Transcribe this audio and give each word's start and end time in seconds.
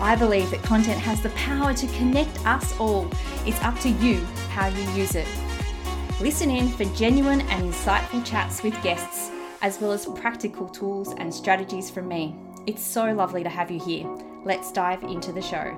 I 0.00 0.16
believe 0.16 0.50
that 0.50 0.62
content 0.62 0.98
has 1.00 1.20
the 1.22 1.30
power 1.30 1.72
to 1.72 1.86
connect 1.88 2.44
us 2.46 2.78
all. 2.78 3.08
It's 3.46 3.62
up 3.62 3.78
to 3.80 3.88
you 3.88 4.20
how 4.50 4.68
you 4.68 4.82
use 4.92 5.14
it. 5.14 5.28
Listen 6.20 6.50
in 6.50 6.68
for 6.68 6.84
genuine 6.96 7.40
and 7.42 7.72
insightful 7.72 8.24
chats 8.24 8.62
with 8.62 8.80
guests, 8.82 9.30
as 9.62 9.80
well 9.80 9.92
as 9.92 10.06
practical 10.06 10.68
tools 10.68 11.14
and 11.18 11.32
strategies 11.32 11.90
from 11.90 12.08
me. 12.08 12.36
It's 12.66 12.82
so 12.82 13.12
lovely 13.12 13.42
to 13.42 13.48
have 13.48 13.70
you 13.70 13.80
here. 13.80 14.08
Let's 14.44 14.72
dive 14.72 15.02
into 15.02 15.32
the 15.32 15.42
show. 15.42 15.76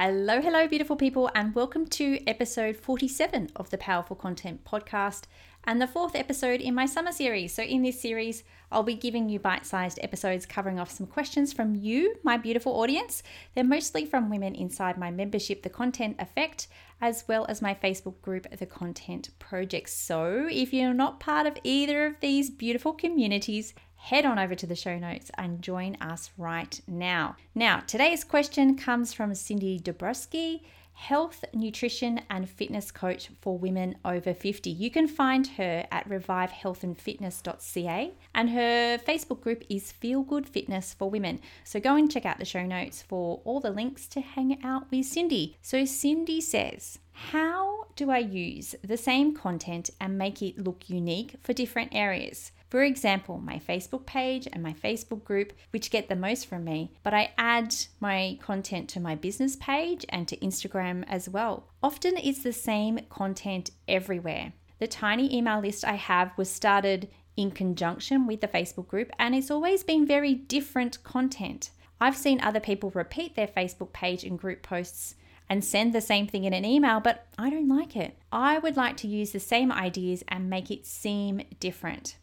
Hello, 0.00 0.40
hello, 0.40 0.68
beautiful 0.68 0.94
people, 0.94 1.28
and 1.34 1.56
welcome 1.56 1.84
to 1.84 2.24
episode 2.24 2.76
47 2.76 3.50
of 3.56 3.68
the 3.70 3.78
Powerful 3.78 4.14
Content 4.14 4.64
Podcast 4.64 5.24
and 5.64 5.82
the 5.82 5.88
fourth 5.88 6.14
episode 6.14 6.60
in 6.60 6.72
my 6.72 6.86
summer 6.86 7.10
series. 7.10 7.52
So, 7.52 7.64
in 7.64 7.82
this 7.82 8.00
series, 8.00 8.44
I'll 8.70 8.84
be 8.84 8.94
giving 8.94 9.28
you 9.28 9.40
bite 9.40 9.66
sized 9.66 9.98
episodes 10.00 10.46
covering 10.46 10.78
off 10.78 10.92
some 10.92 11.08
questions 11.08 11.52
from 11.52 11.74
you, 11.74 12.14
my 12.22 12.36
beautiful 12.36 12.80
audience. 12.80 13.24
They're 13.56 13.64
mostly 13.64 14.06
from 14.06 14.30
women 14.30 14.54
inside 14.54 14.98
my 14.98 15.10
membership, 15.10 15.64
The 15.64 15.68
Content 15.68 16.14
Effect, 16.20 16.68
as 17.00 17.24
well 17.26 17.44
as 17.48 17.60
my 17.60 17.74
Facebook 17.74 18.22
group, 18.22 18.46
The 18.56 18.66
Content 18.66 19.30
Project. 19.40 19.90
So, 19.90 20.46
if 20.48 20.72
you're 20.72 20.94
not 20.94 21.18
part 21.18 21.48
of 21.48 21.58
either 21.64 22.06
of 22.06 22.20
these 22.20 22.50
beautiful 22.50 22.92
communities, 22.92 23.74
head 23.98 24.24
on 24.24 24.38
over 24.38 24.54
to 24.54 24.66
the 24.66 24.74
show 24.74 24.98
notes 24.98 25.30
and 25.36 25.60
join 25.60 25.98
us 26.00 26.30
right 26.38 26.80
now. 26.86 27.36
Now, 27.54 27.80
today's 27.80 28.24
question 28.24 28.74
comes 28.76 29.12
from 29.12 29.34
Cindy 29.34 29.78
Dobroskay, 29.78 30.62
health, 30.94 31.44
nutrition, 31.52 32.22
and 32.30 32.48
fitness 32.50 32.90
coach 32.90 33.28
for 33.40 33.58
women 33.58 33.96
over 34.04 34.34
50. 34.34 34.68
You 34.70 34.90
can 34.90 35.06
find 35.06 35.46
her 35.46 35.86
at 35.92 36.08
revivehealthandfitness.ca 36.08 38.12
and 38.34 38.50
her 38.50 38.98
Facebook 38.98 39.40
group 39.40 39.62
is 39.68 39.92
Feel 39.92 40.22
Good 40.22 40.48
Fitness 40.48 40.94
for 40.94 41.08
Women. 41.10 41.40
So 41.62 41.78
go 41.78 41.94
and 41.94 42.10
check 42.10 42.26
out 42.26 42.38
the 42.38 42.44
show 42.44 42.66
notes 42.66 43.02
for 43.02 43.40
all 43.44 43.60
the 43.60 43.70
links 43.70 44.08
to 44.08 44.20
hang 44.20 44.60
out 44.64 44.90
with 44.90 45.06
Cindy. 45.06 45.56
So 45.62 45.84
Cindy 45.84 46.40
says, 46.40 46.98
how 47.18 47.86
do 47.96 48.10
I 48.10 48.18
use 48.18 48.76
the 48.82 48.96
same 48.96 49.34
content 49.34 49.90
and 50.00 50.16
make 50.16 50.40
it 50.40 50.56
look 50.56 50.88
unique 50.88 51.34
for 51.42 51.52
different 51.52 51.92
areas? 51.92 52.52
For 52.70 52.82
example, 52.84 53.38
my 53.38 53.58
Facebook 53.58 54.06
page 54.06 54.46
and 54.52 54.62
my 54.62 54.72
Facebook 54.72 55.24
group, 55.24 55.52
which 55.70 55.90
get 55.90 56.08
the 56.08 56.14
most 56.14 56.46
from 56.46 56.64
me, 56.64 56.92
but 57.02 57.12
I 57.12 57.32
add 57.36 57.74
my 57.98 58.38
content 58.40 58.88
to 58.90 59.00
my 59.00 59.16
business 59.16 59.56
page 59.56 60.06
and 60.10 60.28
to 60.28 60.36
Instagram 60.36 61.04
as 61.08 61.28
well. 61.28 61.68
Often 61.82 62.18
it's 62.18 62.42
the 62.42 62.52
same 62.52 63.00
content 63.08 63.72
everywhere. 63.88 64.52
The 64.78 64.86
tiny 64.86 65.36
email 65.36 65.60
list 65.60 65.84
I 65.84 65.94
have 65.94 66.30
was 66.36 66.48
started 66.48 67.08
in 67.36 67.50
conjunction 67.50 68.26
with 68.28 68.42
the 68.42 68.48
Facebook 68.48 68.86
group, 68.86 69.10
and 69.18 69.34
it's 69.34 69.50
always 69.50 69.82
been 69.82 70.06
very 70.06 70.34
different 70.34 71.02
content. 71.02 71.70
I've 72.00 72.16
seen 72.16 72.40
other 72.40 72.60
people 72.60 72.90
repeat 72.90 73.34
their 73.34 73.48
Facebook 73.48 73.92
page 73.92 74.22
and 74.22 74.38
group 74.38 74.62
posts 74.62 75.16
and 75.48 75.64
send 75.64 75.92
the 75.92 76.00
same 76.00 76.26
thing 76.26 76.44
in 76.44 76.52
an 76.52 76.64
email, 76.64 77.00
but 77.00 77.26
I 77.38 77.50
don't 77.50 77.68
like 77.68 77.96
it. 77.96 78.18
I 78.30 78.58
would 78.58 78.76
like 78.76 78.96
to 78.98 79.08
use 79.08 79.32
the 79.32 79.40
same 79.40 79.72
ideas 79.72 80.22
and 80.28 80.50
make 80.50 80.70
it 80.70 80.86
seem 80.86 81.42
different 81.60 82.16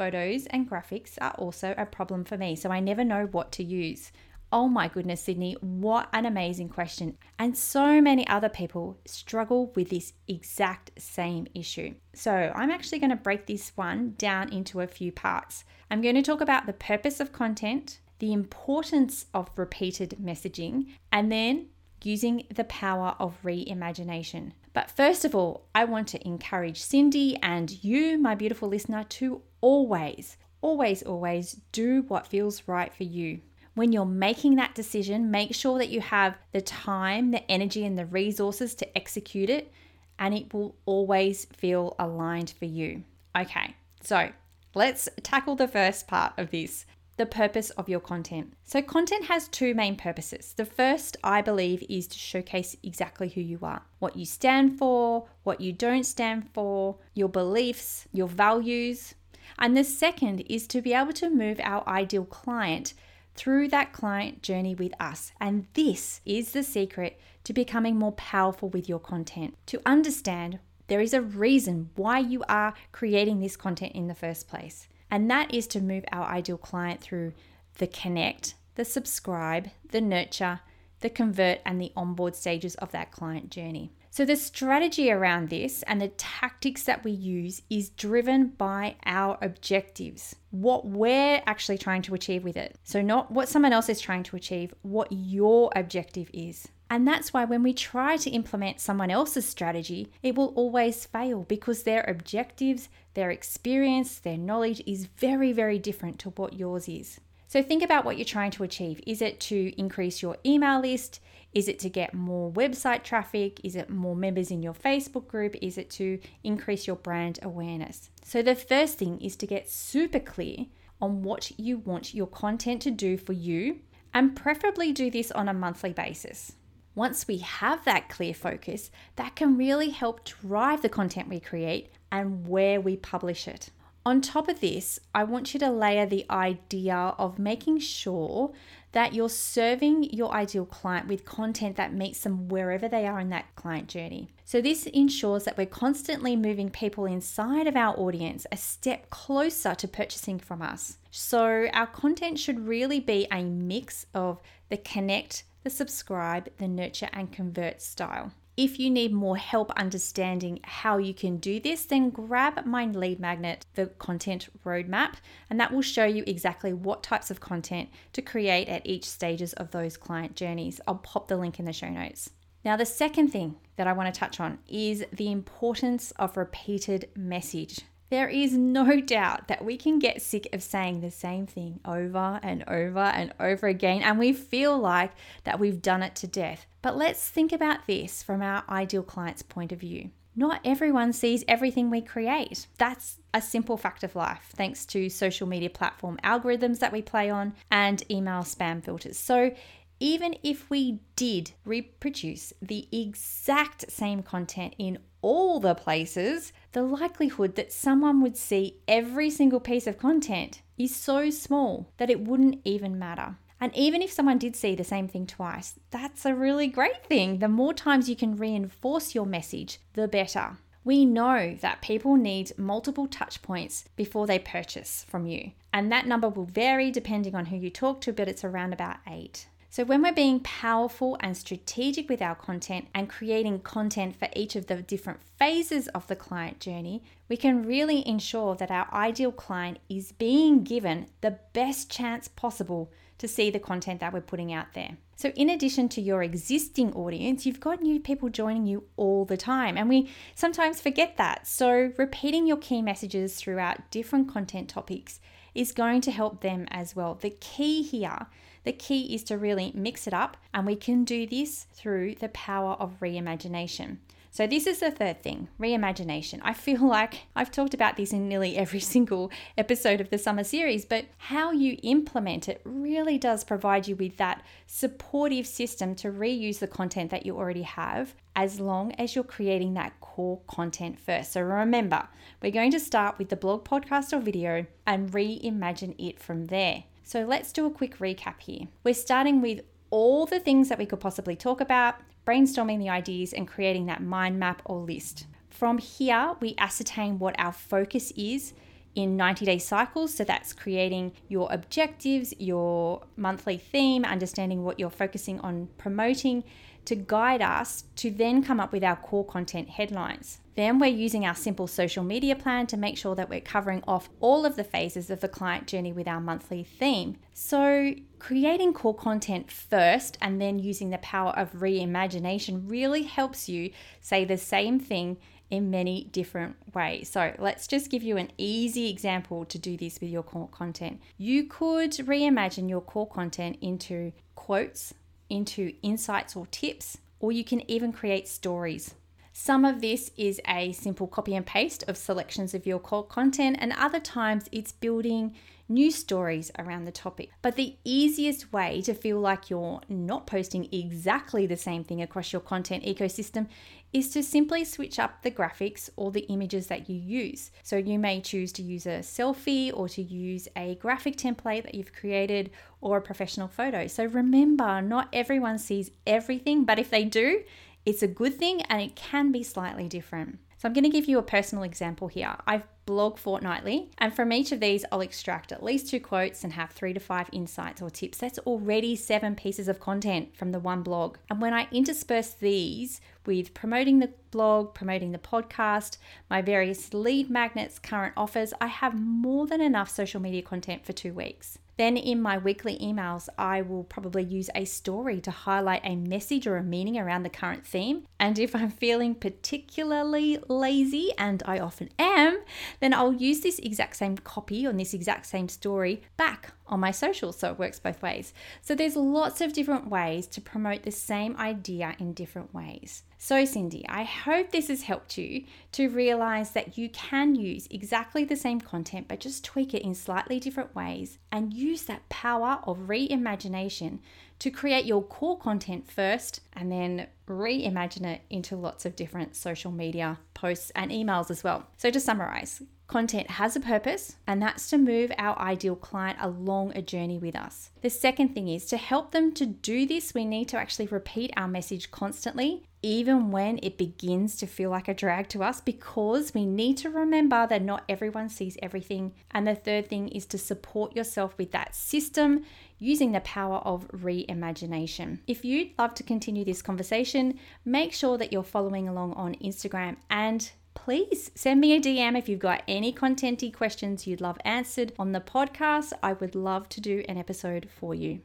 photos 0.00 0.46
and 0.46 0.66
graphics 0.66 1.18
are 1.20 1.34
also 1.36 1.74
a 1.76 1.84
problem 1.84 2.24
for 2.24 2.38
me, 2.38 2.56
so 2.56 2.70
I 2.70 2.80
never 2.80 3.04
know 3.04 3.26
what 3.26 3.52
to 3.52 3.62
use. 3.62 4.12
Oh 4.50 4.66
my 4.66 4.88
goodness, 4.88 5.24
Cindy, 5.24 5.58
what 5.60 6.08
an 6.14 6.24
amazing 6.24 6.70
question. 6.70 7.18
And 7.38 7.54
so 7.54 8.00
many 8.00 8.26
other 8.26 8.48
people 8.48 8.98
struggle 9.04 9.72
with 9.76 9.90
this 9.90 10.14
exact 10.26 10.90
same 10.96 11.48
issue. 11.54 11.96
So 12.14 12.50
I'm 12.56 12.70
actually 12.70 12.98
going 12.98 13.10
to 13.10 13.16
break 13.16 13.44
this 13.44 13.72
one 13.76 14.14
down 14.16 14.50
into 14.50 14.80
a 14.80 14.86
few 14.86 15.12
parts. 15.12 15.64
I'm 15.90 16.00
going 16.00 16.14
to 16.14 16.22
talk 16.22 16.40
about 16.40 16.64
the 16.64 16.72
purpose 16.72 17.20
of 17.20 17.30
content, 17.30 18.00
the 18.20 18.32
importance 18.32 19.26
of 19.34 19.50
repeated 19.54 20.16
messaging, 20.18 20.86
and 21.12 21.30
then 21.30 21.66
using 22.04 22.46
the 22.54 22.64
power 22.64 23.14
of 23.18 23.42
reimagination. 23.42 24.52
But 24.72 24.90
first 24.90 25.24
of 25.24 25.34
all, 25.34 25.66
I 25.74 25.84
want 25.84 26.08
to 26.08 26.26
encourage 26.26 26.80
Cindy 26.80 27.36
and 27.42 27.82
you, 27.82 28.18
my 28.18 28.34
beautiful 28.34 28.68
listener, 28.68 29.04
to 29.04 29.42
always, 29.60 30.36
always, 30.60 31.02
always 31.02 31.60
do 31.72 32.02
what 32.08 32.26
feels 32.26 32.66
right 32.66 32.94
for 32.94 33.04
you. 33.04 33.40
When 33.74 33.92
you're 33.92 34.04
making 34.04 34.56
that 34.56 34.74
decision, 34.74 35.30
make 35.30 35.54
sure 35.54 35.78
that 35.78 35.90
you 35.90 36.00
have 36.00 36.36
the 36.52 36.60
time, 36.60 37.30
the 37.30 37.50
energy, 37.50 37.84
and 37.84 37.98
the 37.98 38.06
resources 38.06 38.74
to 38.76 38.98
execute 38.98 39.48
it, 39.48 39.72
and 40.18 40.34
it 40.34 40.52
will 40.52 40.76
always 40.86 41.46
feel 41.46 41.96
aligned 41.98 42.50
for 42.50 42.66
you. 42.66 43.04
Okay, 43.36 43.74
so 44.02 44.30
let's 44.74 45.08
tackle 45.22 45.56
the 45.56 45.68
first 45.68 46.08
part 46.08 46.32
of 46.36 46.50
this 46.50 46.84
the 47.20 47.26
purpose 47.26 47.68
of 47.70 47.86
your 47.86 48.00
content. 48.00 48.54
So, 48.64 48.80
content 48.80 49.26
has 49.26 49.46
two 49.46 49.74
main 49.74 49.94
purposes. 49.94 50.54
The 50.54 50.64
first, 50.64 51.18
I 51.22 51.42
believe, 51.42 51.84
is 51.86 52.06
to 52.06 52.18
showcase 52.18 52.74
exactly 52.82 53.28
who 53.28 53.42
you 53.42 53.58
are, 53.62 53.82
what 53.98 54.16
you 54.16 54.24
stand 54.24 54.78
for, 54.78 55.28
what 55.42 55.60
you 55.60 55.70
don't 55.74 56.04
stand 56.04 56.48
for, 56.54 56.96
your 57.12 57.28
beliefs, 57.28 58.08
your 58.10 58.26
values. 58.26 59.14
And 59.58 59.76
the 59.76 59.84
second 59.84 60.40
is 60.48 60.66
to 60.68 60.80
be 60.80 60.94
able 60.94 61.12
to 61.12 61.28
move 61.28 61.60
our 61.62 61.86
ideal 61.86 62.24
client 62.24 62.94
through 63.34 63.68
that 63.68 63.92
client 63.92 64.42
journey 64.42 64.74
with 64.74 64.94
us. 64.98 65.32
And 65.42 65.66
this 65.74 66.22
is 66.24 66.52
the 66.52 66.62
secret 66.62 67.20
to 67.44 67.52
becoming 67.52 67.96
more 67.96 68.12
powerful 68.12 68.70
with 68.70 68.88
your 68.88 68.98
content. 68.98 69.58
To 69.66 69.82
understand 69.84 70.58
there 70.86 71.02
is 71.02 71.12
a 71.12 71.20
reason 71.20 71.90
why 71.96 72.20
you 72.20 72.42
are 72.48 72.72
creating 72.92 73.40
this 73.40 73.58
content 73.58 73.92
in 73.92 74.08
the 74.08 74.14
first 74.14 74.48
place. 74.48 74.88
And 75.10 75.30
that 75.30 75.52
is 75.52 75.66
to 75.68 75.80
move 75.80 76.04
our 76.12 76.26
ideal 76.26 76.58
client 76.58 77.00
through 77.00 77.32
the 77.78 77.86
connect, 77.86 78.54
the 78.74 78.84
subscribe, 78.84 79.68
the 79.90 80.00
nurture, 80.00 80.60
the 81.00 81.10
convert, 81.10 81.60
and 81.64 81.80
the 81.80 81.92
onboard 81.96 82.36
stages 82.36 82.74
of 82.76 82.92
that 82.92 83.10
client 83.10 83.50
journey. 83.50 83.92
So, 84.12 84.24
the 84.24 84.34
strategy 84.34 85.10
around 85.10 85.50
this 85.50 85.84
and 85.84 86.00
the 86.00 86.08
tactics 86.08 86.82
that 86.82 87.04
we 87.04 87.12
use 87.12 87.62
is 87.70 87.90
driven 87.90 88.48
by 88.48 88.96
our 89.06 89.38
objectives, 89.40 90.34
what 90.50 90.84
we're 90.84 91.40
actually 91.46 91.78
trying 91.78 92.02
to 92.02 92.14
achieve 92.14 92.42
with 92.42 92.56
it. 92.56 92.76
So, 92.82 93.02
not 93.02 93.30
what 93.30 93.48
someone 93.48 93.72
else 93.72 93.88
is 93.88 94.00
trying 94.00 94.24
to 94.24 94.36
achieve, 94.36 94.74
what 94.82 95.08
your 95.12 95.70
objective 95.76 96.28
is. 96.34 96.66
And 96.92 97.06
that's 97.06 97.32
why 97.32 97.44
when 97.44 97.62
we 97.62 97.72
try 97.72 98.16
to 98.16 98.30
implement 98.30 98.80
someone 98.80 99.12
else's 99.12 99.46
strategy, 99.46 100.10
it 100.24 100.34
will 100.34 100.52
always 100.56 101.06
fail 101.06 101.44
because 101.44 101.84
their 101.84 102.04
objectives, 102.08 102.88
their 103.14 103.30
experience, 103.30 104.18
their 104.18 104.36
knowledge 104.36 104.82
is 104.86 105.06
very, 105.06 105.52
very 105.52 105.78
different 105.78 106.18
to 106.18 106.30
what 106.30 106.54
yours 106.54 106.88
is. 106.88 107.20
So 107.46 107.62
think 107.62 107.84
about 107.84 108.04
what 108.04 108.16
you're 108.16 108.24
trying 108.24 108.50
to 108.52 108.64
achieve. 108.64 109.00
Is 109.06 109.22
it 109.22 109.38
to 109.40 109.72
increase 109.78 110.20
your 110.20 110.36
email 110.44 110.80
list? 110.80 111.20
Is 111.52 111.68
it 111.68 111.78
to 111.80 111.88
get 111.88 112.12
more 112.12 112.50
website 112.52 113.04
traffic? 113.04 113.60
Is 113.64 113.76
it 113.76 113.88
more 113.88 114.16
members 114.16 114.50
in 114.50 114.62
your 114.62 114.74
Facebook 114.74 115.28
group? 115.28 115.54
Is 115.62 115.78
it 115.78 115.90
to 115.90 116.18
increase 116.42 116.88
your 116.88 116.96
brand 116.96 117.38
awareness? 117.42 118.10
So 118.24 118.42
the 118.42 118.54
first 118.56 118.98
thing 118.98 119.20
is 119.20 119.36
to 119.36 119.46
get 119.46 119.70
super 119.70 120.20
clear 120.20 120.66
on 121.00 121.22
what 121.22 121.52
you 121.56 121.78
want 121.78 122.14
your 122.14 122.26
content 122.26 122.82
to 122.82 122.90
do 122.90 123.16
for 123.16 123.32
you 123.32 123.80
and 124.12 124.36
preferably 124.36 124.92
do 124.92 125.10
this 125.10 125.30
on 125.30 125.48
a 125.48 125.54
monthly 125.54 125.92
basis. 125.92 126.52
Once 126.94 127.28
we 127.28 127.38
have 127.38 127.84
that 127.84 128.08
clear 128.08 128.34
focus, 128.34 128.90
that 129.16 129.36
can 129.36 129.56
really 129.56 129.90
help 129.90 130.24
drive 130.24 130.82
the 130.82 130.88
content 130.88 131.28
we 131.28 131.40
create 131.40 131.90
and 132.10 132.46
where 132.48 132.80
we 132.80 132.96
publish 132.96 133.46
it. 133.46 133.70
On 134.04 134.22
top 134.22 134.48
of 134.48 134.60
this, 134.60 134.98
I 135.14 135.24
want 135.24 135.52
you 135.52 135.60
to 135.60 135.70
layer 135.70 136.06
the 136.06 136.24
idea 136.30 136.96
of 136.96 137.38
making 137.38 137.80
sure 137.80 138.50
that 138.92 139.14
you're 139.14 139.28
serving 139.28 140.04
your 140.04 140.32
ideal 140.32 140.64
client 140.64 141.06
with 141.06 141.26
content 141.26 141.76
that 141.76 141.92
meets 141.92 142.20
them 142.20 142.48
wherever 142.48 142.88
they 142.88 143.06
are 143.06 143.20
in 143.20 143.28
that 143.28 143.54
client 143.56 143.88
journey. 143.88 144.30
So, 144.46 144.60
this 144.60 144.86
ensures 144.86 145.44
that 145.44 145.58
we're 145.58 145.66
constantly 145.66 146.34
moving 146.34 146.70
people 146.70 147.04
inside 147.04 147.66
of 147.66 147.76
our 147.76 147.94
audience 147.96 148.46
a 148.50 148.56
step 148.56 149.10
closer 149.10 149.74
to 149.74 149.86
purchasing 149.86 150.38
from 150.38 150.62
us. 150.62 150.96
So, 151.10 151.68
our 151.72 151.86
content 151.86 152.38
should 152.38 152.66
really 152.66 153.00
be 153.00 153.28
a 153.30 153.44
mix 153.44 154.06
of 154.14 154.40
the 154.70 154.78
connect, 154.78 155.44
the 155.62 155.70
subscribe, 155.70 156.48
the 156.58 156.68
nurture, 156.68 157.08
and 157.12 157.32
convert 157.32 157.80
style. 157.82 158.32
If 158.56 158.78
you 158.78 158.90
need 158.90 159.12
more 159.12 159.38
help 159.38 159.70
understanding 159.72 160.60
how 160.62 160.98
you 160.98 161.14
can 161.14 161.38
do 161.38 161.60
this, 161.60 161.86
then 161.86 162.10
grab 162.10 162.66
my 162.66 162.84
lead 162.84 163.18
magnet, 163.18 163.64
the 163.74 163.86
content 163.86 164.48
roadmap, 164.66 165.14
and 165.48 165.58
that 165.58 165.72
will 165.72 165.80
show 165.80 166.04
you 166.04 166.24
exactly 166.26 166.72
what 166.72 167.02
types 167.02 167.30
of 167.30 167.40
content 167.40 167.88
to 168.12 168.20
create 168.20 168.68
at 168.68 168.86
each 168.86 169.04
stages 169.06 169.54
of 169.54 169.70
those 169.70 169.96
client 169.96 170.36
journeys. 170.36 170.80
I'll 170.86 170.96
pop 170.96 171.28
the 171.28 171.38
link 171.38 171.58
in 171.58 171.64
the 171.64 171.72
show 171.72 171.88
notes. 171.88 172.30
Now, 172.62 172.76
the 172.76 172.84
second 172.84 173.28
thing 173.28 173.56
that 173.76 173.86
I 173.86 173.94
want 173.94 174.12
to 174.12 174.18
touch 174.18 174.40
on 174.40 174.58
is 174.68 175.06
the 175.10 175.32
importance 175.32 176.10
of 176.12 176.36
repeated 176.36 177.08
message. 177.16 177.80
There 178.10 178.28
is 178.28 178.52
no 178.52 179.00
doubt 179.00 179.48
that 179.48 179.64
we 179.64 179.76
can 179.76 179.98
get 179.98 180.20
sick 180.20 180.48
of 180.52 180.62
saying 180.62 181.00
the 181.00 181.10
same 181.10 181.46
thing 181.46 181.80
over 181.84 182.40
and 182.42 182.64
over 182.68 182.98
and 182.98 183.32
over 183.40 183.68
again, 183.68 184.02
and 184.02 184.18
we 184.18 184.32
feel 184.32 184.76
like 184.76 185.12
that 185.44 185.60
we've 185.60 185.80
done 185.80 186.02
it 186.02 186.16
to 186.16 186.26
death. 186.26 186.66
But 186.82 186.96
let's 186.96 187.28
think 187.28 187.52
about 187.52 187.86
this 187.86 188.22
from 188.22 188.42
our 188.42 188.64
ideal 188.68 189.02
client's 189.02 189.42
point 189.42 189.72
of 189.72 189.80
view. 189.80 190.10
Not 190.36 190.60
everyone 190.64 191.12
sees 191.12 191.44
everything 191.48 191.90
we 191.90 192.00
create. 192.00 192.66
That's 192.78 193.18
a 193.34 193.42
simple 193.42 193.76
fact 193.76 194.04
of 194.04 194.16
life, 194.16 194.48
thanks 194.54 194.86
to 194.86 195.08
social 195.08 195.46
media 195.46 195.70
platform 195.70 196.18
algorithms 196.24 196.78
that 196.78 196.92
we 196.92 197.02
play 197.02 197.30
on 197.30 197.54
and 197.70 198.02
email 198.10 198.42
spam 198.42 198.82
filters. 198.82 199.18
So, 199.18 199.54
even 200.02 200.34
if 200.42 200.70
we 200.70 201.00
did 201.14 201.52
reproduce 201.64 202.54
the 202.62 202.88
exact 202.90 203.90
same 203.90 204.22
content 204.22 204.74
in 204.78 204.98
all 205.22 205.60
the 205.60 205.74
places, 205.74 206.52
the 206.72 206.82
likelihood 206.82 207.56
that 207.56 207.72
someone 207.72 208.20
would 208.22 208.36
see 208.36 208.78
every 208.88 209.30
single 209.30 209.60
piece 209.60 209.86
of 209.86 209.98
content 209.98 210.62
is 210.78 210.94
so 210.94 211.30
small 211.30 211.90
that 211.98 212.10
it 212.10 212.20
wouldn't 212.20 212.60
even 212.64 212.98
matter. 212.98 213.36
And 213.60 213.76
even 213.76 214.00
if 214.00 214.10
someone 214.10 214.38
did 214.38 214.56
see 214.56 214.74
the 214.74 214.84
same 214.84 215.06
thing 215.06 215.26
twice, 215.26 215.74
that's 215.90 216.24
a 216.24 216.34
really 216.34 216.66
great 216.66 217.04
thing. 217.04 217.38
The 217.38 217.48
more 217.48 217.74
times 217.74 218.08
you 218.08 218.16
can 218.16 218.36
reinforce 218.36 219.14
your 219.14 219.26
message, 219.26 219.78
the 219.92 220.08
better. 220.08 220.56
We 220.82 221.04
know 221.04 221.58
that 221.60 221.82
people 221.82 222.16
need 222.16 222.56
multiple 222.56 223.06
touch 223.06 223.42
points 223.42 223.84
before 223.96 224.26
they 224.26 224.38
purchase 224.38 225.04
from 225.08 225.26
you. 225.26 225.52
And 225.74 225.92
that 225.92 226.06
number 226.06 226.30
will 226.30 226.46
vary 226.46 226.90
depending 226.90 227.34
on 227.34 227.46
who 227.46 227.56
you 227.56 227.68
talk 227.68 228.00
to, 228.02 228.12
but 228.14 228.28
it's 228.28 228.44
around 228.44 228.72
about 228.72 228.96
eight. 229.06 229.46
So, 229.72 229.84
when 229.84 230.02
we're 230.02 230.12
being 230.12 230.40
powerful 230.40 231.16
and 231.20 231.36
strategic 231.36 232.08
with 232.08 232.20
our 232.20 232.34
content 232.34 232.88
and 232.92 233.08
creating 233.08 233.60
content 233.60 234.16
for 234.16 234.26
each 234.34 234.56
of 234.56 234.66
the 234.66 234.82
different 234.82 235.20
phases 235.38 235.86
of 235.88 236.08
the 236.08 236.16
client 236.16 236.58
journey, 236.58 237.04
we 237.28 237.36
can 237.36 237.64
really 237.64 238.04
ensure 238.04 238.56
that 238.56 238.72
our 238.72 238.92
ideal 238.92 239.30
client 239.30 239.78
is 239.88 240.10
being 240.10 240.64
given 240.64 241.06
the 241.20 241.38
best 241.52 241.88
chance 241.88 242.26
possible 242.26 242.90
to 243.18 243.28
see 243.28 243.48
the 243.48 243.60
content 243.60 244.00
that 244.00 244.12
we're 244.12 244.20
putting 244.20 244.52
out 244.52 244.72
there. 244.74 244.96
So, 245.14 245.28
in 245.36 245.48
addition 245.48 245.88
to 245.90 246.00
your 246.00 246.24
existing 246.24 246.92
audience, 246.94 247.46
you've 247.46 247.60
got 247.60 247.80
new 247.80 248.00
people 248.00 248.28
joining 248.28 248.66
you 248.66 248.82
all 248.96 249.24
the 249.24 249.36
time, 249.36 249.78
and 249.78 249.88
we 249.88 250.10
sometimes 250.34 250.80
forget 250.80 251.16
that. 251.16 251.46
So, 251.46 251.92
repeating 251.96 252.48
your 252.48 252.56
key 252.56 252.82
messages 252.82 253.36
throughout 253.36 253.88
different 253.92 254.26
content 254.26 254.68
topics 254.68 255.20
is 255.54 255.70
going 255.70 256.00
to 256.00 256.10
help 256.10 256.40
them 256.40 256.66
as 256.72 256.96
well. 256.96 257.14
The 257.14 257.30
key 257.30 257.82
here 257.82 258.26
the 258.64 258.72
key 258.72 259.14
is 259.14 259.22
to 259.24 259.38
really 259.38 259.72
mix 259.74 260.06
it 260.06 260.14
up, 260.14 260.36
and 260.52 260.66
we 260.66 260.76
can 260.76 261.04
do 261.04 261.26
this 261.26 261.66
through 261.72 262.16
the 262.16 262.28
power 262.28 262.72
of 262.74 263.00
reimagination. 263.00 263.98
So, 264.32 264.46
this 264.46 264.68
is 264.68 264.78
the 264.78 264.92
third 264.92 265.24
thing 265.24 265.48
reimagination. 265.58 266.38
I 266.42 266.52
feel 266.52 266.86
like 266.86 267.22
I've 267.34 267.50
talked 267.50 267.74
about 267.74 267.96
this 267.96 268.12
in 268.12 268.28
nearly 268.28 268.56
every 268.56 268.80
single 268.94 269.30
episode 269.58 270.00
of 270.00 270.10
the 270.10 270.18
summer 270.18 270.44
series, 270.44 270.84
but 270.84 271.06
how 271.18 271.50
you 271.50 271.78
implement 271.82 272.48
it 272.48 272.60
really 272.64 273.18
does 273.18 273.42
provide 273.42 273.88
you 273.88 273.96
with 273.96 274.18
that 274.18 274.44
supportive 274.66 275.46
system 275.46 275.96
to 275.96 276.12
reuse 276.12 276.60
the 276.60 276.68
content 276.68 277.10
that 277.10 277.26
you 277.26 277.36
already 277.36 277.62
have 277.62 278.14
as 278.36 278.60
long 278.60 278.92
as 278.92 279.16
you're 279.16 279.24
creating 279.24 279.74
that 279.74 279.98
core 280.00 280.40
content 280.46 281.00
first. 281.00 281.32
So, 281.32 281.40
remember, 281.40 282.06
we're 282.40 282.52
going 282.52 282.70
to 282.70 282.80
start 282.80 283.18
with 283.18 283.30
the 283.30 283.36
blog, 283.36 283.64
podcast, 283.64 284.12
or 284.12 284.20
video 284.20 284.66
and 284.86 285.10
reimagine 285.10 285.96
it 285.98 286.20
from 286.20 286.46
there. 286.46 286.84
So 287.10 287.24
let's 287.24 287.50
do 287.50 287.66
a 287.66 287.72
quick 287.72 287.98
recap 287.98 288.38
here. 288.38 288.68
We're 288.84 288.94
starting 288.94 289.42
with 289.42 289.62
all 289.90 290.26
the 290.26 290.38
things 290.38 290.68
that 290.68 290.78
we 290.78 290.86
could 290.86 291.00
possibly 291.00 291.34
talk 291.34 291.60
about, 291.60 291.96
brainstorming 292.24 292.78
the 292.78 292.88
ideas, 292.88 293.32
and 293.32 293.48
creating 293.48 293.86
that 293.86 294.00
mind 294.00 294.38
map 294.38 294.62
or 294.64 294.78
list. 294.78 295.26
From 295.48 295.78
here, 295.78 296.36
we 296.38 296.54
ascertain 296.56 297.18
what 297.18 297.34
our 297.36 297.50
focus 297.50 298.12
is 298.12 298.52
in 298.94 299.16
90 299.16 299.44
day 299.44 299.58
cycles. 299.58 300.14
So 300.14 300.22
that's 300.22 300.52
creating 300.52 301.10
your 301.26 301.52
objectives, 301.52 302.32
your 302.38 303.02
monthly 303.16 303.58
theme, 303.58 304.04
understanding 304.04 304.62
what 304.62 304.78
you're 304.78 304.88
focusing 304.88 305.40
on 305.40 305.68
promoting 305.78 306.44
to 306.84 306.94
guide 306.94 307.42
us 307.42 307.86
to 307.96 308.12
then 308.12 308.40
come 308.40 308.60
up 308.60 308.70
with 308.70 308.84
our 308.84 308.94
core 308.94 309.26
content 309.26 309.68
headlines. 309.68 310.38
Then 310.60 310.78
we're 310.78 310.88
using 310.88 311.24
our 311.24 311.34
simple 311.34 311.66
social 311.66 312.04
media 312.04 312.36
plan 312.36 312.66
to 312.66 312.76
make 312.76 312.98
sure 312.98 313.14
that 313.14 313.30
we're 313.30 313.40
covering 313.40 313.82
off 313.88 314.10
all 314.20 314.44
of 314.44 314.56
the 314.56 314.62
phases 314.62 315.08
of 315.08 315.20
the 315.20 315.28
client 315.28 315.66
journey 315.66 315.90
with 315.90 316.06
our 316.06 316.20
monthly 316.20 316.64
theme. 316.64 317.16
So, 317.32 317.94
creating 318.18 318.74
core 318.74 318.94
content 318.94 319.50
first 319.50 320.18
and 320.20 320.38
then 320.38 320.58
using 320.58 320.90
the 320.90 320.98
power 320.98 321.30
of 321.30 321.52
reimagination 321.52 322.68
really 322.70 323.04
helps 323.04 323.48
you 323.48 323.70
say 324.02 324.26
the 324.26 324.36
same 324.36 324.78
thing 324.78 325.16
in 325.48 325.70
many 325.70 326.04
different 326.12 326.56
ways. 326.74 327.08
So, 327.08 327.34
let's 327.38 327.66
just 327.66 327.90
give 327.90 328.02
you 328.02 328.18
an 328.18 328.30
easy 328.36 328.90
example 328.90 329.46
to 329.46 329.58
do 329.58 329.78
this 329.78 329.98
with 329.98 330.10
your 330.10 330.22
core 330.22 330.48
content. 330.48 331.00
You 331.16 331.44
could 331.44 331.92
reimagine 331.92 332.68
your 332.68 332.82
core 332.82 333.08
content 333.08 333.56
into 333.62 334.12
quotes, 334.34 334.92
into 335.30 335.72
insights 335.80 336.36
or 336.36 336.44
tips, 336.48 336.98
or 337.18 337.32
you 337.32 337.44
can 337.44 337.68
even 337.70 337.94
create 337.94 338.28
stories. 338.28 338.94
Some 339.42 339.64
of 339.64 339.80
this 339.80 340.10
is 340.18 340.38
a 340.46 340.72
simple 340.72 341.06
copy 341.06 341.34
and 341.34 341.46
paste 341.46 341.82
of 341.88 341.96
selections 341.96 342.52
of 342.52 342.66
your 342.66 342.78
core 342.78 343.06
content, 343.06 343.56
and 343.58 343.72
other 343.72 343.98
times 343.98 344.44
it's 344.52 344.70
building 344.70 345.34
new 345.66 345.90
stories 345.90 346.50
around 346.58 346.84
the 346.84 346.92
topic. 346.92 347.30
But 347.40 347.56
the 347.56 347.76
easiest 347.82 348.52
way 348.52 348.82
to 348.82 348.92
feel 348.92 349.18
like 349.18 349.48
you're 349.48 349.80
not 349.88 350.26
posting 350.26 350.68
exactly 350.70 351.46
the 351.46 351.56
same 351.56 351.84
thing 351.84 352.02
across 352.02 352.34
your 352.34 352.42
content 352.42 352.84
ecosystem 352.84 353.46
is 353.94 354.10
to 354.10 354.22
simply 354.22 354.62
switch 354.62 354.98
up 354.98 355.22
the 355.22 355.30
graphics 355.30 355.88
or 355.96 356.10
the 356.10 356.26
images 356.28 356.66
that 356.66 356.90
you 356.90 356.96
use. 356.96 357.50
So 357.62 357.78
you 357.78 357.98
may 357.98 358.20
choose 358.20 358.52
to 358.52 358.62
use 358.62 358.84
a 358.84 358.98
selfie 359.00 359.72
or 359.72 359.88
to 359.88 360.02
use 360.02 360.48
a 360.54 360.74
graphic 360.74 361.16
template 361.16 361.62
that 361.62 361.74
you've 361.74 361.94
created 361.94 362.50
or 362.82 362.98
a 362.98 363.02
professional 363.02 363.48
photo. 363.48 363.86
So 363.86 364.04
remember, 364.04 364.82
not 364.82 365.08
everyone 365.14 365.58
sees 365.58 365.92
everything, 366.06 366.64
but 366.64 366.78
if 366.78 366.90
they 366.90 367.04
do, 367.04 367.42
it's 367.84 368.02
a 368.02 368.08
good 368.08 368.34
thing 368.34 368.62
and 368.62 368.80
it 368.80 368.96
can 368.96 369.32
be 369.32 369.42
slightly 369.42 369.88
different. 369.88 370.38
So 370.58 370.68
I'm 370.68 370.74
going 370.74 370.84
to 370.84 370.90
give 370.90 371.08
you 371.08 371.18
a 371.18 371.22
personal 371.22 371.64
example 371.64 372.08
here. 372.08 372.36
I 372.46 372.62
blog 372.84 373.16
fortnightly, 373.18 373.88
and 373.98 374.12
from 374.12 374.32
each 374.32 374.52
of 374.52 374.60
these, 374.60 374.84
I'll 374.90 375.00
extract 375.00 375.52
at 375.52 375.62
least 375.62 375.88
two 375.88 376.00
quotes 376.00 376.44
and 376.44 376.52
have 376.52 376.70
three 376.70 376.92
to 376.92 377.00
five 377.00 377.30
insights 377.32 377.80
or 377.80 377.88
tips. 377.88 378.18
That's 378.18 378.40
already 378.40 378.94
seven 378.96 379.36
pieces 379.36 379.68
of 379.68 379.80
content 379.80 380.36
from 380.36 380.52
the 380.52 380.58
one 380.58 380.82
blog. 380.82 381.16
And 381.30 381.40
when 381.40 381.54
I 381.54 381.68
intersperse 381.70 382.30
these 382.30 383.00
with 383.24 383.54
promoting 383.54 384.00
the 384.00 384.12
blog, 384.32 384.74
promoting 384.74 385.12
the 385.12 385.18
podcast, 385.18 385.96
my 386.28 386.42
various 386.42 386.92
lead 386.92 387.30
magnets, 387.30 387.78
current 387.78 388.14
offers, 388.16 388.52
I 388.60 388.66
have 388.66 389.00
more 389.00 389.46
than 389.46 389.60
enough 389.60 389.88
social 389.88 390.20
media 390.20 390.42
content 390.42 390.84
for 390.84 390.92
two 390.92 391.14
weeks. 391.14 391.58
Then 391.80 391.96
in 391.96 392.20
my 392.20 392.36
weekly 392.36 392.76
emails, 392.76 393.30
I 393.38 393.62
will 393.62 393.84
probably 393.84 394.22
use 394.22 394.50
a 394.54 394.66
story 394.66 395.18
to 395.22 395.30
highlight 395.30 395.80
a 395.82 395.96
message 395.96 396.46
or 396.46 396.58
a 396.58 396.62
meaning 396.62 396.98
around 396.98 397.22
the 397.22 397.30
current 397.30 397.66
theme. 397.66 398.04
And 398.18 398.38
if 398.38 398.54
I'm 398.54 398.70
feeling 398.70 399.14
particularly 399.14 400.38
lazy, 400.46 401.10
and 401.16 401.42
I 401.46 401.58
often 401.58 401.88
am, 401.98 402.42
then 402.80 402.92
I'll 402.92 403.14
use 403.14 403.40
this 403.40 403.58
exact 403.60 403.96
same 403.96 404.18
copy 404.18 404.66
on 404.66 404.76
this 404.76 404.92
exact 404.92 405.24
same 405.24 405.48
story 405.48 406.02
back 406.18 406.52
on 406.70 406.80
my 406.80 406.90
socials 406.90 407.38
so 407.38 407.50
it 407.50 407.58
works 407.58 407.78
both 407.78 408.00
ways. 408.02 408.32
So 408.62 408.74
there's 408.74 408.96
lots 408.96 409.40
of 409.40 409.52
different 409.52 409.88
ways 409.88 410.26
to 410.28 410.40
promote 410.40 410.82
the 410.82 410.90
same 410.90 411.36
idea 411.36 411.94
in 411.98 412.14
different 412.14 412.54
ways. 412.54 413.02
So, 413.22 413.44
Cindy, 413.44 413.84
I 413.86 414.04
hope 414.04 414.50
this 414.50 414.68
has 414.68 414.84
helped 414.84 415.18
you 415.18 415.44
to 415.72 415.90
realize 415.90 416.52
that 416.52 416.78
you 416.78 416.88
can 416.88 417.34
use 417.34 417.68
exactly 417.70 418.24
the 418.24 418.34
same 418.34 418.62
content 418.62 419.08
but 419.08 419.20
just 419.20 419.44
tweak 419.44 419.74
it 419.74 419.82
in 419.82 419.94
slightly 419.94 420.40
different 420.40 420.74
ways 420.74 421.18
and 421.30 421.52
use 421.52 421.82
that 421.82 422.08
power 422.08 422.60
of 422.64 422.88
reimagination 422.88 423.98
to 424.38 424.50
create 424.50 424.86
your 424.86 425.02
core 425.02 425.38
content 425.38 425.90
first 425.90 426.40
and 426.54 426.72
then 426.72 427.08
reimagine 427.28 428.06
it 428.06 428.22
into 428.30 428.56
lots 428.56 428.86
of 428.86 428.96
different 428.96 429.36
social 429.36 429.70
media 429.70 430.18
posts 430.32 430.72
and 430.74 430.90
emails 430.90 431.30
as 431.30 431.44
well. 431.44 431.66
So, 431.76 431.90
to 431.90 432.00
summarize, 432.00 432.62
Content 432.90 433.30
has 433.30 433.54
a 433.54 433.60
purpose, 433.60 434.16
and 434.26 434.42
that's 434.42 434.68
to 434.68 434.76
move 434.76 435.12
our 435.16 435.38
ideal 435.38 435.76
client 435.76 436.18
along 436.20 436.72
a 436.76 436.82
journey 436.82 437.18
with 437.18 437.36
us. 437.36 437.70
The 437.82 437.88
second 437.88 438.30
thing 438.30 438.48
is 438.48 438.66
to 438.66 438.76
help 438.76 439.12
them 439.12 439.32
to 439.34 439.46
do 439.46 439.86
this, 439.86 440.12
we 440.12 440.24
need 440.24 440.48
to 440.48 440.56
actually 440.56 440.88
repeat 440.88 441.32
our 441.36 441.46
message 441.46 441.92
constantly, 441.92 442.64
even 442.82 443.30
when 443.30 443.60
it 443.62 443.78
begins 443.78 444.34
to 444.38 444.46
feel 444.48 444.70
like 444.70 444.88
a 444.88 444.94
drag 444.94 445.28
to 445.28 445.44
us, 445.44 445.60
because 445.60 446.34
we 446.34 446.44
need 446.44 446.78
to 446.78 446.90
remember 446.90 447.46
that 447.46 447.62
not 447.62 447.84
everyone 447.88 448.28
sees 448.28 448.58
everything. 448.60 449.12
And 449.30 449.46
the 449.46 449.54
third 449.54 449.88
thing 449.88 450.08
is 450.08 450.26
to 450.26 450.38
support 450.38 450.96
yourself 450.96 451.38
with 451.38 451.52
that 451.52 451.76
system 451.76 452.44
using 452.80 453.12
the 453.12 453.20
power 453.20 453.58
of 453.58 453.86
reimagination. 453.92 455.20
If 455.28 455.44
you'd 455.44 455.78
love 455.78 455.94
to 455.94 456.02
continue 456.02 456.44
this 456.44 456.60
conversation, 456.60 457.38
make 457.64 457.92
sure 457.92 458.18
that 458.18 458.32
you're 458.32 458.42
following 458.42 458.88
along 458.88 459.12
on 459.12 459.36
Instagram 459.36 459.98
and 460.10 460.50
please 460.74 461.30
send 461.34 461.60
me 461.60 461.74
a 461.74 461.80
DM 461.80 462.16
if 462.16 462.28
you've 462.28 462.38
got 462.38 462.62
any 462.66 462.92
contenty 462.92 463.52
questions 463.52 464.06
you'd 464.06 464.20
love 464.20 464.38
answered 464.44 464.92
on 464.98 465.12
the 465.12 465.20
podcast. 465.20 465.92
I 466.02 466.14
would 466.14 466.34
love 466.34 466.68
to 466.70 466.80
do 466.80 467.04
an 467.08 467.16
episode 467.16 467.68
for 467.78 467.94
you. 467.94 468.20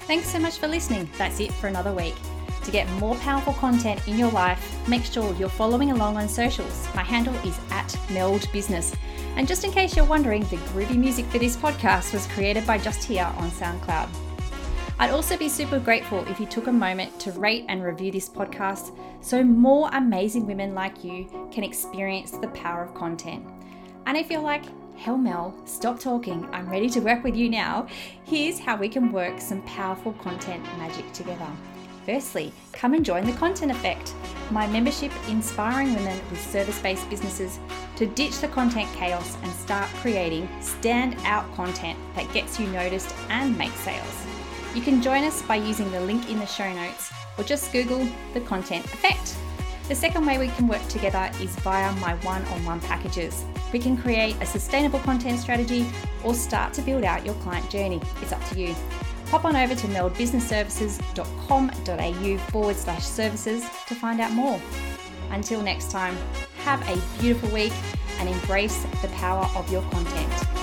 Thanks 0.00 0.28
so 0.28 0.38
much 0.38 0.58
for 0.58 0.68
listening. 0.68 1.08
That's 1.18 1.40
it 1.40 1.52
for 1.52 1.66
another 1.66 1.92
week. 1.92 2.14
To 2.64 2.70
get 2.70 2.90
more 2.92 3.14
powerful 3.16 3.52
content 3.54 4.06
in 4.08 4.18
your 4.18 4.30
life, 4.30 4.88
make 4.88 5.04
sure 5.04 5.34
you're 5.34 5.48
following 5.48 5.92
along 5.92 6.16
on 6.16 6.28
socials. 6.28 6.88
My 6.94 7.02
handle 7.02 7.34
is 7.46 7.58
at 7.70 7.96
Meld 8.10 8.50
Business. 8.52 8.94
And 9.36 9.46
just 9.46 9.64
in 9.64 9.70
case 9.70 9.94
you're 9.94 10.04
wondering, 10.04 10.42
the 10.42 10.56
groovy 10.56 10.96
music 10.96 11.26
for 11.26 11.38
this 11.38 11.56
podcast 11.56 12.12
was 12.12 12.26
created 12.28 12.66
by 12.66 12.78
Just 12.78 13.04
Here 13.04 13.32
on 13.36 13.50
SoundCloud. 13.50 14.25
I'd 14.98 15.10
also 15.10 15.36
be 15.36 15.50
super 15.50 15.78
grateful 15.78 16.26
if 16.26 16.40
you 16.40 16.46
took 16.46 16.68
a 16.68 16.72
moment 16.72 17.20
to 17.20 17.32
rate 17.32 17.66
and 17.68 17.84
review 17.84 18.10
this 18.10 18.30
podcast 18.30 18.96
so 19.20 19.44
more 19.44 19.90
amazing 19.92 20.46
women 20.46 20.74
like 20.74 21.04
you 21.04 21.28
can 21.52 21.64
experience 21.64 22.30
the 22.30 22.48
power 22.48 22.82
of 22.82 22.94
content. 22.94 23.44
And 24.06 24.16
if 24.16 24.30
you're 24.30 24.40
like, 24.40 24.64
hell 24.96 25.18
Mel, 25.18 25.54
stop 25.66 26.00
talking, 26.00 26.48
I'm 26.50 26.70
ready 26.70 26.88
to 26.88 27.00
work 27.00 27.24
with 27.24 27.36
you 27.36 27.50
now, 27.50 27.88
here's 28.24 28.58
how 28.58 28.74
we 28.74 28.88
can 28.88 29.12
work 29.12 29.38
some 29.38 29.60
powerful 29.62 30.14
content 30.14 30.64
magic 30.78 31.12
together. 31.12 31.48
Firstly, 32.06 32.50
come 32.72 32.94
and 32.94 33.04
join 33.04 33.26
the 33.26 33.32
Content 33.32 33.72
Effect, 33.72 34.14
my 34.50 34.66
membership 34.66 35.12
inspiring 35.28 35.92
women 35.94 36.18
with 36.30 36.40
service 36.40 36.78
based 36.78 37.10
businesses 37.10 37.58
to 37.96 38.06
ditch 38.06 38.38
the 38.38 38.48
content 38.48 38.88
chaos 38.94 39.36
and 39.42 39.52
start 39.52 39.90
creating 39.96 40.48
stand 40.62 41.16
out 41.24 41.52
content 41.54 41.98
that 42.14 42.32
gets 42.32 42.58
you 42.58 42.66
noticed 42.68 43.14
and 43.28 43.58
makes 43.58 43.78
sales. 43.80 44.26
You 44.76 44.82
can 44.82 45.00
join 45.00 45.24
us 45.24 45.40
by 45.40 45.56
using 45.56 45.90
the 45.90 46.00
link 46.00 46.28
in 46.28 46.38
the 46.38 46.44
show 46.44 46.70
notes 46.70 47.10
or 47.38 47.44
just 47.44 47.72
Google 47.72 48.06
the 48.34 48.42
Content 48.42 48.84
Effect. 48.84 49.34
The 49.88 49.94
second 49.94 50.26
way 50.26 50.36
we 50.36 50.48
can 50.48 50.68
work 50.68 50.86
together 50.88 51.30
is 51.40 51.56
via 51.60 51.94
my 51.94 52.16
one 52.16 52.44
on 52.44 52.62
one 52.66 52.80
packages. 52.80 53.46
We 53.72 53.78
can 53.78 53.96
create 53.96 54.36
a 54.42 54.44
sustainable 54.44 54.98
content 54.98 55.40
strategy 55.40 55.90
or 56.22 56.34
start 56.34 56.74
to 56.74 56.82
build 56.82 57.04
out 57.04 57.24
your 57.24 57.36
client 57.36 57.70
journey. 57.70 58.02
It's 58.20 58.32
up 58.32 58.44
to 58.50 58.60
you. 58.60 58.76
Pop 59.30 59.46
on 59.46 59.56
over 59.56 59.74
to 59.74 59.86
meldbusinessservices.com.au 59.86 62.38
forward 62.50 62.76
slash 62.76 63.02
services 63.02 63.64
to 63.86 63.94
find 63.94 64.20
out 64.20 64.32
more. 64.32 64.60
Until 65.30 65.62
next 65.62 65.90
time, 65.90 66.18
have 66.64 66.86
a 66.86 67.00
beautiful 67.18 67.48
week 67.48 67.72
and 68.18 68.28
embrace 68.28 68.84
the 69.00 69.08
power 69.08 69.48
of 69.56 69.72
your 69.72 69.80
content. 69.90 70.55